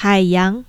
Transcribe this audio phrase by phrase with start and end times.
[0.00, 0.64] 海洋。